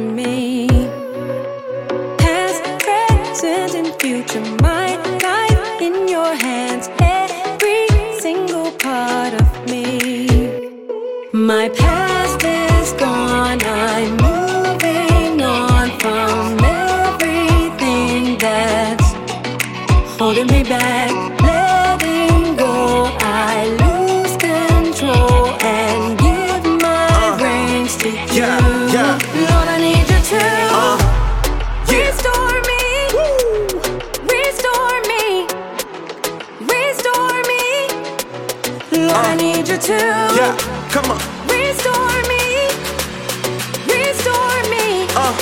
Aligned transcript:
me. 0.00 0.66
Past, 2.18 2.62
present, 2.84 3.74
and 3.80 3.90
future, 4.00 4.44
my 4.62 4.88
life 5.28 5.82
in 5.82 6.08
your 6.08 6.34
hands. 6.34 6.88
Every 7.00 7.86
single 8.20 8.70
part 8.72 9.34
of 9.42 9.48
me. 9.70 9.84
My 11.32 11.68
past 11.68 12.42
is 12.44 12.92
gone. 12.94 13.60
I'm 13.62 14.10
moving 14.26 15.42
on 15.42 15.86
from 16.02 16.58
everything 16.64 18.38
that's 18.38 19.08
holding 20.18 20.46
me 20.46 20.62
back. 20.64 21.59
I 39.12 39.34
need 39.36 39.68
you 39.68 39.76
to 39.78 39.92
Yeah, 40.38 40.56
come 40.90 41.10
on. 41.10 41.18
restore 41.48 42.20
me, 42.30 42.44
restore 43.86 44.60
me, 44.70 45.06
Uh, 45.16 45.34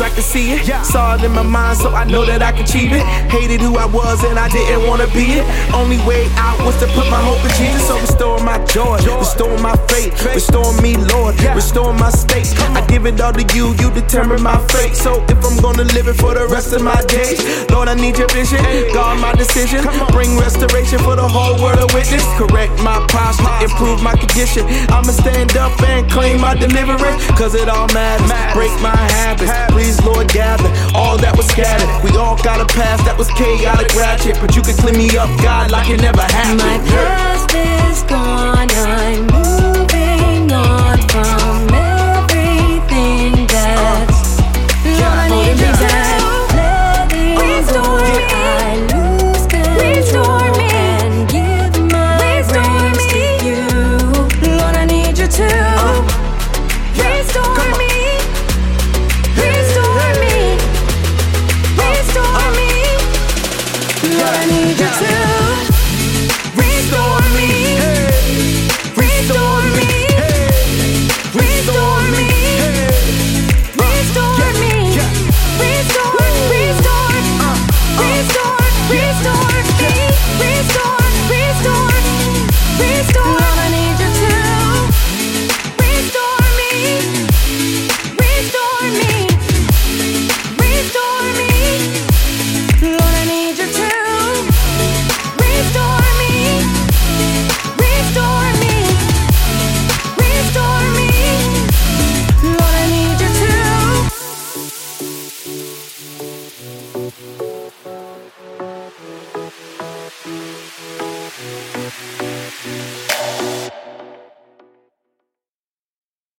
Times 0.00 0.12
I 0.12 0.14
can 0.14 0.24
see 0.24 0.52
it. 0.52 0.84
Saw 0.84 1.14
it 1.16 1.24
in 1.24 1.32
my 1.32 1.42
mind, 1.42 1.78
so 1.78 1.90
I 1.90 2.04
know 2.04 2.24
that 2.24 2.42
I 2.42 2.52
can 2.52 2.64
achieve 2.64 2.92
it. 2.92 3.04
Hated 3.28 3.60
who 3.60 3.76
I 3.76 3.84
was 3.86 4.24
and 4.24 4.38
I 4.38 4.48
didn't 4.48 4.88
wanna 4.88 5.06
be 5.12 5.40
it. 5.40 5.44
Only 5.74 5.98
way 6.08 6.24
out 6.36 6.56
was 6.64 6.78
to 6.80 6.86
put 6.96 7.08
my 7.10 7.20
hope 7.20 7.42
in 7.44 7.52
Jesus. 7.60 7.86
So 7.86 8.00
restore 8.00 8.40
my 8.40 8.58
joy, 8.64 8.96
restore 9.18 9.58
my 9.58 9.76
faith, 9.88 10.12
restore 10.24 10.72
me, 10.80 10.96
Lord, 11.12 11.36
restore 11.54 11.92
my 11.92 12.10
state. 12.10 12.48
I 12.72 12.84
give 12.86 13.04
it 13.06 13.20
all 13.20 13.32
to 13.32 13.44
you, 13.56 13.74
you 13.80 13.90
determine 13.92 14.42
my 14.42 14.56
fate. 14.72 14.96
So 14.96 15.22
if 15.28 15.38
I'm 15.44 15.60
gonna 15.60 15.84
live 15.92 16.08
it 16.08 16.16
for 16.16 16.34
the 16.34 16.46
rest 16.48 16.72
of 16.72 16.82
my 16.82 17.00
days, 17.04 17.40
Lord, 17.70 17.88
I 17.88 17.94
need 17.94 18.16
your 18.16 18.28
vision. 18.28 18.60
Guard 18.94 19.20
my 19.20 19.34
decision, 19.34 19.84
bring 20.12 20.38
restoration 20.38 20.98
for 21.00 21.16
the 21.16 21.26
whole 21.26 21.60
world 21.60 21.78
to 21.78 21.88
witness. 21.94 22.24
Correct 22.40 22.72
my 22.80 22.96
posture, 23.12 23.52
improve 23.64 24.02
my 24.02 24.16
condition. 24.16 24.64
I'ma 24.88 25.12
stand 25.12 25.56
up 25.56 25.76
and 25.82 26.08
claim 26.10 26.40
my 26.40 26.54
deliverance, 26.54 27.20
cause 27.36 27.54
it 27.54 27.68
all 27.68 27.88
matters. 27.92 28.30
Break 28.54 28.72
my 28.80 28.96
habits, 29.20 29.52
please, 29.72 29.89
Lord, 30.04 30.28
gather 30.28 30.70
all 30.94 31.18
that 31.18 31.34
was 31.36 31.46
scattered. 31.46 31.88
We 32.04 32.16
all 32.16 32.36
got 32.42 32.60
a 32.60 32.66
past 32.70 33.04
that 33.04 33.18
was 33.18 33.28
chaotic, 33.34 33.90
ratchet, 33.98 34.38
but 34.40 34.54
you 34.54 34.62
can 34.62 34.76
clean 34.76 34.96
me 34.96 35.10
up, 35.18 35.30
God, 35.42 35.70
like 35.70 35.90
it 35.90 36.00
never 36.00 36.22
happened. 36.22 36.62
My 36.62 36.78
past 36.86 37.50
is 37.54 38.02
gone, 38.04 38.68
Yeah. 64.98 65.19